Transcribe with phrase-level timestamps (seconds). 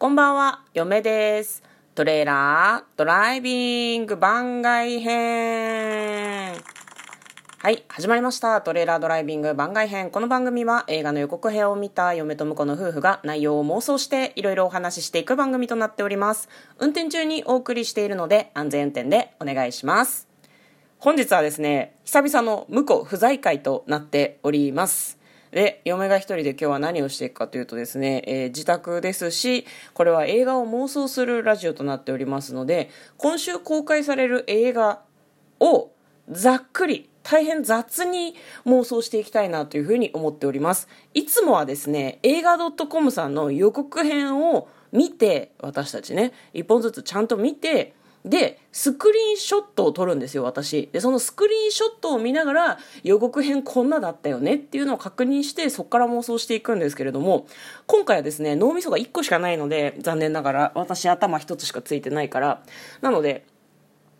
[0.00, 1.62] こんばんは、嫁です。
[1.94, 6.54] トレーラードライビング番外編。
[7.58, 8.62] はい、始まりました。
[8.62, 10.10] トレーラードライビング番外編。
[10.10, 16.48] この番組は映画の予告編を見た嫁と婿の夫婦が内容を妄想していろいろお話ししていく番組となっております。
[16.78, 20.26] 運転中にお送りしているので安全運転でお願いします。
[20.98, 25.19] 本日はですね、久々の婿不在会となっております。
[25.52, 35.02] で、嫁が一人で今日は何をしていくかというとですね、えー自宅ですし、これは映画を妄想するラジオとなっておりますので、今週公開される映画
[35.58, 35.90] を
[36.30, 40.88] ざっくり、大変雑に妄想していきたいなというふうに思っております。
[41.14, 50.90] いつもはですね、映画 .com さんの予告編を見て、私たちね、一本ずつちゃんと見て、で、スクリーンショットを撮るんですよ、私。
[50.92, 57.46] で、そのスクリーンショットを見ながら、予告編こんなだったよねっていうのを確認して、そこから妄想していくんですけれども、
[57.86, 62.62] 今回はですね、脳みそが1個しかないので、残念ながら、私頭1つしかついてないから、
[63.00, 63.46] なので、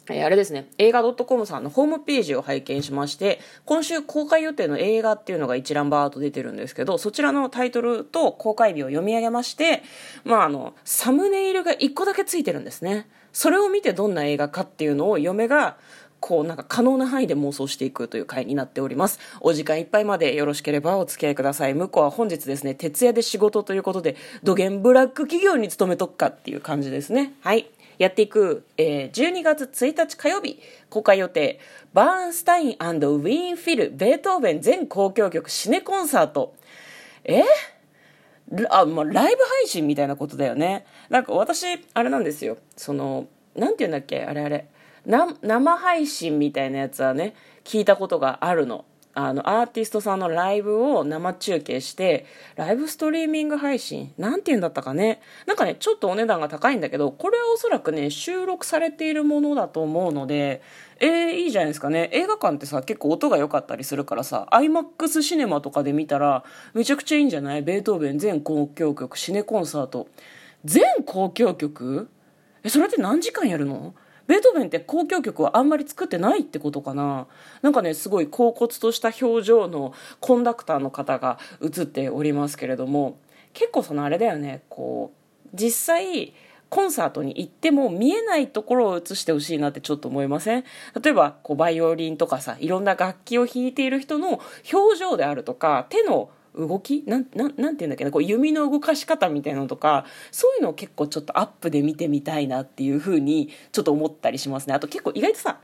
[0.08, 9.82] えあれですね、映画 .com さんのホームページを拝見しまして、今週公開予定の映画っていうのが一覧バーっと出てるんですけど、そちらのタイトルと公開日を読み上げまして、
[10.24, 13.08] まああの、サムネイルが1個だけついてるんですね。
[13.32, 15.76] それを見てどんな映画かっていうのを嫁が、
[16.20, 19.18] こうなんか可能な範囲で妄想していくという回になっております。
[19.40, 21.74] お時間いっぱいまでよろしければお付き合いください。
[21.74, 27.34] 向こうは本日ですね、徹夜で仕事ということで、土源ブラック企業に勤めとくかっていう感じですね。
[27.40, 27.70] はい。
[28.00, 30.58] やっていく、えー12月1日火曜日
[30.88, 31.60] 公開予定
[31.92, 36.54] バーンスタインウィーンフィルベートーベン全交響曲シネコンサート
[37.24, 37.44] えラ
[38.70, 40.84] あ、まあ、ライブ配信みたいなことだよね。
[41.08, 42.58] なんか私あれなんですよ。
[42.76, 44.24] そのなんて言うんだっけ？
[44.24, 44.68] あれあれ。
[45.06, 47.34] な生配信みたいなやつはね
[47.64, 48.84] 聞いたことがあるの。
[49.12, 55.20] あのアーティストさんのライブを生中継してライブストリーミング配信なんて言うんだったかね。
[55.46, 60.62] なんかねちょっとお値段が高いんだけどこれはおそらくね収録されているものだと思うので
[61.00, 62.10] えー、いいじゃないですかね。
[62.12, 66.44] 映画館ってさ結構音が良かったりするからさ IMAX シネマとかで見たら
[66.74, 67.62] めちゃくちゃいいんじゃない？
[67.62, 70.08] ベートーベン全交響曲シネコンサート。
[70.64, 72.08] 全交響曲？
[72.62, 73.94] えそれって何時間やるの？
[74.30, 77.26] ベートーベンって交響曲はあんまり作ってないってことかな。
[77.62, 83.18] なんかねすごい恍惚とした表情のコンダクターの方が映っておりますけれども
[83.52, 86.32] 結構そのあれだよねこう実際
[86.68, 90.64] コンサートに行っても見えないところを映してほしいなってちょっと思いません？
[91.02, 94.40] 例えばこうバイオリンとかさいろんな楽器を弾いている人の
[94.72, 97.04] 表情であるとか手の動き？
[97.06, 98.10] なんなんなんていうんだっけな？
[98.10, 104.74] こう弓の動かし方みたいなのとかそういうのを結構ちょっとアップで見てみたいなっていうふうにちょっと思ったりしますね。
[104.74, 105.60] あと結構意外とさ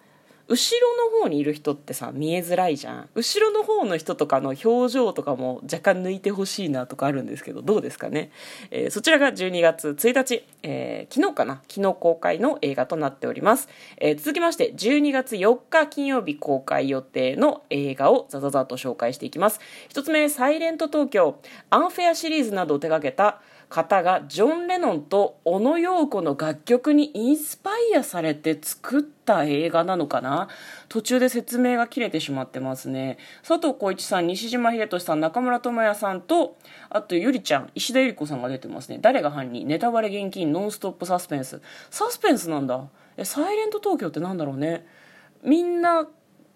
[0.49, 3.09] 後ろの方にいる人ってさ見えづらいじゃん。
[3.15, 8.31] 後ろの方の人とかの表情とかも若干抜いてほしいなとかあるんですけどどうですかね、
[8.71, 11.63] えーそちらが12月1日、えー昨日かな。
[11.69, 13.69] 昨日公開の映画となっております、
[13.99, 19.61] えー続きまして12月4日金曜日公開予定の映画をザザザと紹介していきます。
[19.89, 21.37] 一つ目「サイレント東京」
[21.71, 30.49] アンフェアシリーズなどを手掛けた方がジョン・レノンとオノ・ヨーコの楽曲にインスパイアされて作った映画なのかな？
[30.89, 33.19] 途中で説明が切れてしまってますね。
[33.47, 36.57] 佐藤浩市さん西島秀俊さん中村智也さんと
[36.91, 38.99] あとゆりちゃん石田ゆり子さんが出てますね。
[39.01, 39.67] 誰が犯人？
[39.67, 41.61] ネタバレ現金ノンストップサスペンス。
[41.91, 42.89] サスペンスなんだ。
[43.17, 44.87] えサイレント東京ってなんだろうね。
[45.43, 46.07] みんな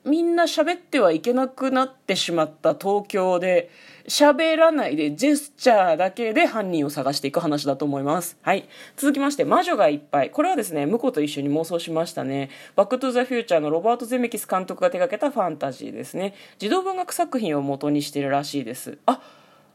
[0.05, 3.71] みんな喋ってはいけなくなってしまった東京で
[4.09, 8.39] 喋らないでジェスチャーだけで犯人を探していく話だと思います。
[8.43, 8.69] はい。
[8.97, 10.31] 続きまして、魔女がいっぱい。
[10.31, 12.51] これはですね、婿と一緒に妄想しましたね。
[12.77, 16.35] バックトゥザフューチャーのロバート・ゼメキス監督が手掛けたファンタジーですね。
[16.59, 18.99] 児童文学作品を元にしてるらしいです。
[19.07, 19.21] あ、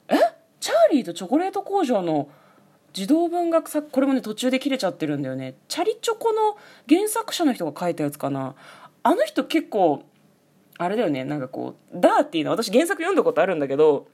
[0.09, 0.15] え？
[0.59, 2.27] チャーリーとチョコレート工場の
[2.93, 6.57] 児童文学作これもね途中で切れちゃってるんだよねチャリチョコの
[6.89, 8.55] 原作者の人が書いたやつかな
[9.03, 10.03] あの人結構
[10.77, 11.23] あれだよね。
[11.23, 14.07] なんかこうダーティーな私原作読んだことあるんだけど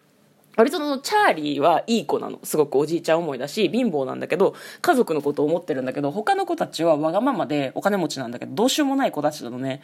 [0.57, 2.39] 割とのチャーリーはいい子なの。
[2.43, 9.81] すごくおじいちゃん思いだし貧乏なんだけど家族のことを思ってるんだけど他の子たちはわがままでお金持ちなんだけどどうしようもない子たちなのね。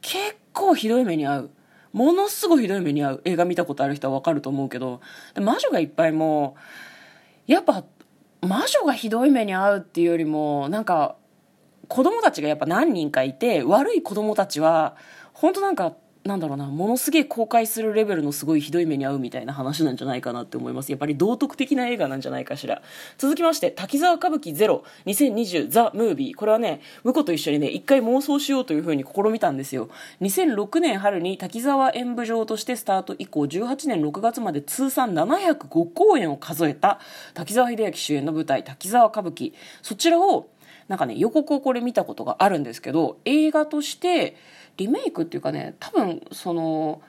[0.00, 1.50] 結構ひどい目に遭う。
[1.92, 3.22] ものすごいひどい目に遭う。
[3.24, 5.00] 映画見たことある人はわかると思うけど。
[5.40, 6.56] 魔女がいっぱいも
[7.46, 7.84] やっぱ
[8.40, 11.16] 魔女がひどい目に遭うっていうよりもなんか
[11.88, 14.96] 子供たちがやっぱ何人かいて悪い子供たちは
[15.32, 15.94] 本当なんか
[16.26, 20.90] なんだろうな、ものすげえ公開するレベルのすごいひどい目に遭うみたいな話なんじゃないかなって思います。
[20.90, 22.82] やっぱり道徳的な映画なんじゃないかしら。
[23.18, 26.34] 続きまして、滝沢歌舞伎ゼロ2020ザ・ムービー。
[26.34, 29.88] これはね、婿と一緒にね、一回妄想しようというふうに試みたんですよ。
[30.20, 37.00] 2006年春に滝沢演舞場としてスタート以降、18年6月まで通算705公演を数えた
[37.34, 39.52] 滝沢秀明主演の舞台、滝沢歌舞伎。
[39.82, 40.48] そちらを、
[40.88, 44.36] なんかね、予告をこれ見たことがあるんですけど、映画として、
[44.76, 47.00] リメイクっていうかね多分その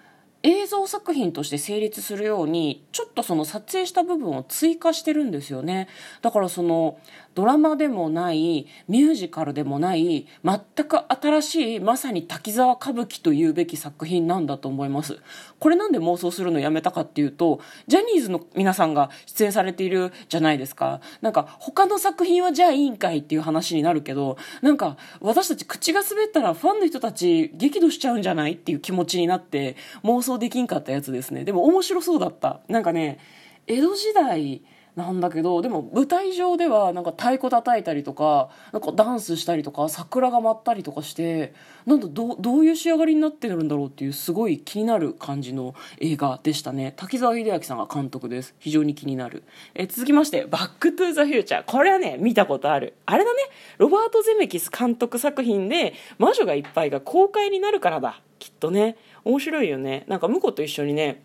[0.44, 5.88] 映像作品として成立するようにちょっとその撮影した部分を追加してるんですよね。
[6.22, 6.98] だからその
[7.34, 15.19] ドラマでもないミュージカルでもない全く新しいまさに滝沢歌舞伎というべき作品なんだと思います。
[15.60, 21.01] これなんで妄想するのやめたかっていうとジャニーズの皆さんが出演されているじゃないですか。
[21.22, 31.44] なんか他の作品はじゃあいいんかいっていう話になるけどなんか私たち口が滑ったらファンの人たち激怒しちゃうんじゃないっていう気持ちになって妄想できんかったやつですね。
[31.44, 32.62] でも面白そうだった。
[32.68, 33.19] なんかね
[33.68, 34.63] 江戸時代
[34.98, 41.54] なんだけどでも舞台上ではなんか太鼓叩いたりとかなんかダンスしたりとか桜が舞ったりとかして
[41.86, 46.94] なんだどどういう仕上がりになってるんだろうっていうすごい気になる感じの映画でしたね。
[46.98, 48.56] 滝沢秀明さんが監督です。
[48.58, 49.44] 非常に気になる。
[49.76, 52.96] え続きまして「バック・トゥ・ザ・フューチャー」これはね見たことある。
[53.06, 53.40] あれだね。
[53.78, 58.20] ロバート・ゼメキス監督作品で「魔女がいっぱい」が公開になるからだ。
[58.40, 58.98] きっとね。
[59.24, 60.06] 面白いよね。
[60.08, 61.24] なんか婿と一緒にね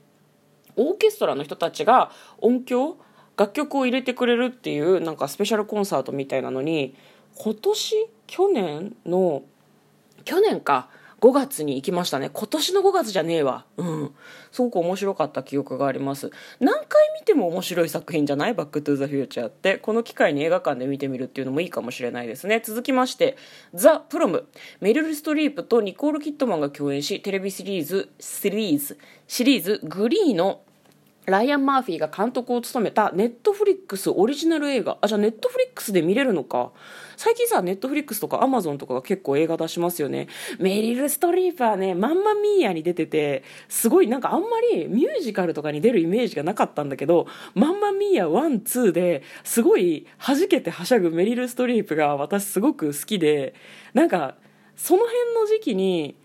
[0.76, 2.96] オーケストラの人たちが音響
[3.36, 6.94] 楽曲を入れてくれるっていうなんかスペシャルコンサートみたいなのに
[7.36, 9.42] 今年去年の
[10.24, 10.88] 去年か
[11.20, 12.30] 5月に行きましたね。
[12.32, 13.64] 今年の5月じゃねえわ。
[13.76, 14.14] うん。
[14.50, 16.32] すごく面白かった記憶があります。
[16.58, 18.54] 何回見ても面白い作品じゃない？
[18.54, 19.76] バックトゥザフューチャーって。
[19.76, 22.60] この機会に映画館で見てみるっていうのもいいかもしれないですね。
[22.64, 23.36] 続きまして
[23.72, 24.48] ザ・プロム
[24.80, 28.98] メリル・ストリープとニコール・キッドマンが共演しテレビシリーズシリーズ
[29.28, 30.62] シリーズグリーの
[31.26, 34.98] ライアン・マーフィーが監督を務めたネットフリックスオリジナル映画。
[35.00, 36.72] あ、じゃあネットフリックスで見れるのか。
[37.16, 40.26] 最近さ、ネットフリックスとかアマゾンとかが結構映画出しますよね。
[40.58, 53.54] メリル・ストリープはね、マンマ・ミーアに出てて、すごいなんかあんまりミュージカルとかに出るイメージがなかったんだけど、マンマ・ミーア1、2ですごい弾けてはしゃぐメリル・ストリープが私すごく好きで、
[53.94, 54.34] なんか、
[54.74, 56.16] その辺の時期に、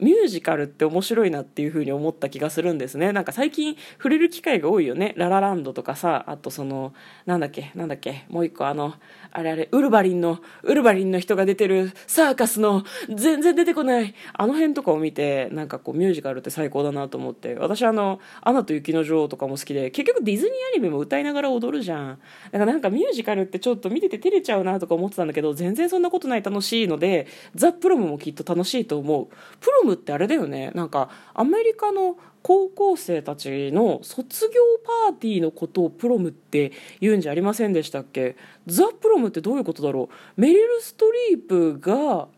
[0.00, 3.12] ミュージカルって面白いなっていう風に思った気がするんですね。
[3.12, 5.14] なんか最近触れる機会が多いよね。
[5.16, 6.94] ララランドとかさあとその
[7.26, 8.94] なんだっけなんだっけもう一個あの
[9.30, 14.14] あれあれウルヴァリンのウルヴァリンの人が出てるサーカスの全然出てこない。
[14.32, 17.54] あの辺とかを見てなんかこうミュージカルって最高だなと思って。
[17.54, 22.18] 私あの「アナと雪の女王」とかも好きで結局ディズニーアニメも歌いながら踊るじゃん。
[22.50, 29.26] だからなんかミュージカルってちょっと見てて照れちゃうなとか思ってたんだけど全然そんなことない楽しいのでザ・プロムもきっと楽しいと思う。
[29.60, 30.72] プロムってあれだよね。
[30.74, 34.62] なんかアメリカの高校生たちの卒業
[35.08, 38.36] パーティーのことをプロムって言うんじゃありませんでしたっけ？
[38.66, 40.40] ザ・プロムってどういうことだろう？
[40.40, 42.28] メリル・ストリープが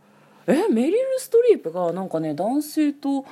[0.46, 0.68] え？
[0.68, 3.24] メリル・ストリープがなんかね男性と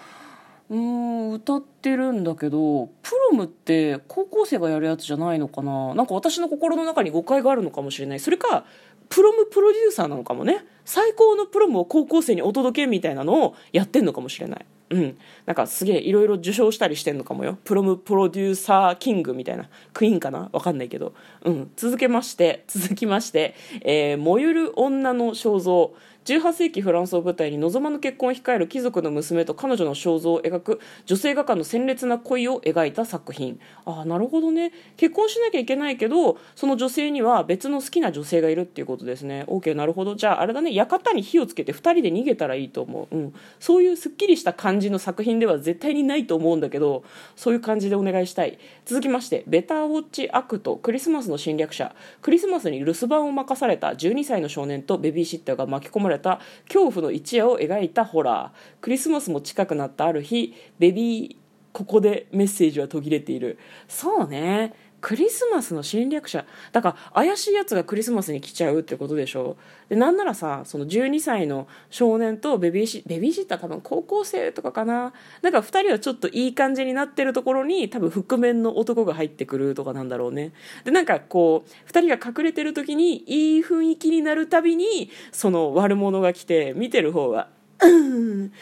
[0.71, 5.95] うん歌ってるんだけどプロムって高校生がやるやつじゃないのかな？
[5.95, 8.21] なんか私の心の中に誤解があるのかもしれない。
[8.21, 8.65] それか
[9.09, 10.67] プロムプロデューサーなのかもね。
[10.89, 15.19] 最高のプロムを高校生にお届けみたいなのをやってんのかもしれないうん。
[15.45, 17.59] なんかすげえいろいろ受賞したりしてんのかもよ。
[17.63, 19.69] プロムプロデューサーキングみたいな。
[19.93, 21.13] クイーンかなわかんないけど。
[21.45, 21.71] うん。
[21.77, 25.95] 続けまして、続きまして、えー、燃ゆる女の肖像。
[26.29, 47.05] 18世紀フランスを舞台に望まぬ結婚を控える貴族の娘と彼女の肖像を描く女性画家の鮮烈な恋を描いた作品ああなるほどね結婚しなきゃいけないけどその女性には別の好きな女性がいるっていうことですね OK なるほどじゃああれだね館に火をつけて2人で逃げたらいいと思う、うん、そういうすっきりした感じの作品では絶対にないと思うんだけど
[47.37, 48.59] そういう感じでお願いしたい。
[48.85, 51.95] 続きましてベターウォッチアクトクリスマスの侵略者。
[52.23, 58.83] クリスマスに留守番を任された12歳の少年とベビーシッターが巻き込まれた恐怖の一夜を描いたホラー。
[58.83, 63.59] クリスマスも近くなったある日ベビーここでメッセージは途切れている。
[63.87, 64.75] そうね。
[65.01, 66.45] クリスマスの侵略者。
[66.73, 69.57] だから怪しいやつがクリスマスに来ちゃうってことでしょ？
[69.89, 75.13] でなんならさその12歳の少年とベビーシベビーシッター多分高校生とかかな？
[75.43, 80.53] なんか2人はちょっといい感じになってるところに多分覆面の男が入ってくるとかなんだろうね。
[80.85, 87.49] でなんかこう2人が隠れてる時にいい雰囲気になるたびにその悪者が来て見てる方が
[87.81, 88.53] 「うん。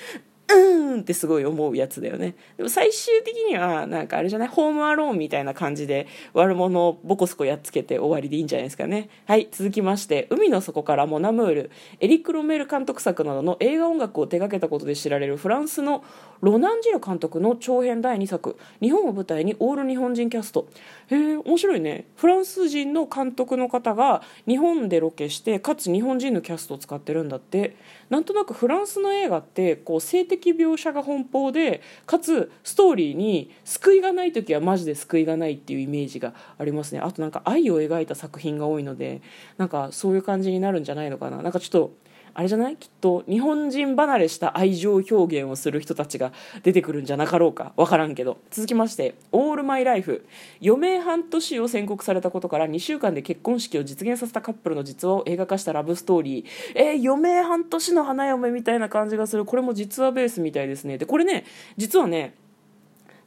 [0.49, 2.37] うーんってすごい思うやつだよね。
[2.57, 4.49] でも最終的には、なんかあれじゃない？
[4.49, 9.09] ホームアローンみたいな感じで悪者をボコスコやっつけて終わりでいいんじゃないですかね。
[9.27, 16.05] はい、続きまして、海の底からモナムール、エリック・ロメール監督作などの映画音楽を手掛けたことで知られるフランスの
[16.41, 20.69] ロナンジル監督の長編第2作、日本を舞台にオール日本人キャスト。
[21.09, 22.07] へえ、面白いね。
[22.17, 27.75] フランス人の監督の方が日本でロケして、かつ日本人のキャストを使ってるんだって。
[28.11, 37.01] なんとなくフランスの映画ってこう性的描写が奔放でかつストーリーに救いがない時はマジで救いがないっていうイメージがありますね。
[37.01, 39.23] あとなんか愛を描いた作品が多いので
[39.59, 41.43] なんかそういう感じになるんじゃないのかな。
[41.43, 41.95] なんかちょっと
[42.39, 42.77] あれじゃない？
[42.77, 47.73] きっと日本人離れした愛情表現をする人たちが出てくるんじゃなかろうか。
[47.77, 48.37] わからんけど。
[48.51, 50.27] 続きまして「オールマイライフ」
[50.63, 56.47] 余命半年を宣告されたことから2週間で結婚式を実現させたカップルの実話を映画化したラブストーリー。
[56.75, 59.45] えー、余命半年の花嫁みたいな感じがする。
[59.45, 60.99] これも実話ベースみたいですね。
[60.99, 61.45] でこれね
[61.77, 62.35] 実はね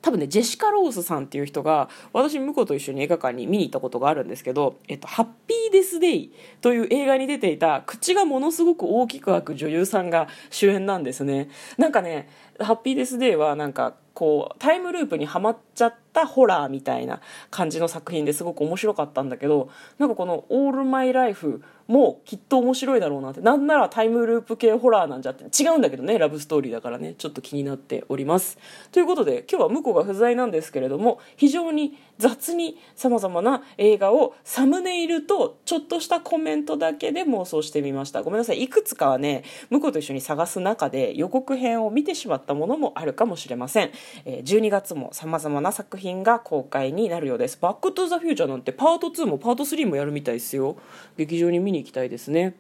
[0.01, 11.50] 多分ねジェシカ・ロースさんっていう人が私向こうと一緒に映画館に見に行ったことがあるんですけど「えっと、ハッピーデス・デイ」という映画に出ていた口がものすごく大きく開く女優さんが主演なんですね。
[11.77, 12.29] なんかね
[12.60, 23.42] 「ハッピーデス・デー」はなんかこうタイムループにはまっちゃったホラーみたいな感じの作品ですごく面白かったんだけどなんかこの「オールマイライフ」もきっと面白いだろうなって。
[23.42, 25.46] なんならタイムループ系ホラーなんじゃって。
[25.46, 27.16] 違うんだけどねラブストーリーだからね。
[27.18, 28.60] ちょっと気になっております。
[28.92, 38.22] ということで今日は向こうが不在なんですけれども非常に雑にさまざまな映画をサムネイルとちょっとしたコメントだけで妄想してみました。
[38.22, 38.62] ごめんなさい。
[38.62, 43.92] いくつかはね向こうと一緒に探す中で予告編を見てしまったものもあるかもしれません。
[44.26, 47.58] 12月もさまざまな作品が公開になるようです。
[47.60, 50.78] バックトゥザフューチャーなんてパート2もパート3もやるみたいですよ。
[51.18, 52.56] 劇場に見にに行きたいですね。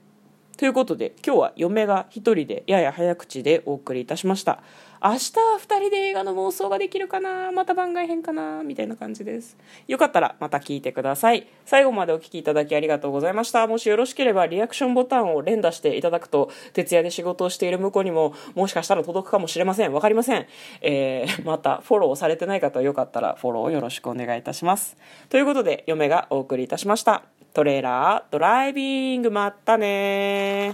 [0.59, 4.61] ということで今日は嫁が一人でやや早口でお送りいたしました。
[5.01, 7.53] 明日は2人で映画の妄想ができるかな？
[7.53, 8.61] また番外編かな？
[8.61, 9.55] みたいな感じです。
[9.87, 11.47] よかったらまた聞いてください。
[11.65, 13.67] 最後までお聴きいただきありがとうございました。
[13.67, 19.93] もしよろしければリアクションボタンを連打していただくと徹夜で仕事をしている向こうにももしかしたら届くかもしれません。
[19.93, 20.45] わかりません、
[20.81, 24.97] えー、またフォローされてない方はよかったらフォローよろしくお願いいたします。
[25.29, 27.23] ということで嫁がお送りいたしました。
[27.53, 30.73] トレーラードライビングまったね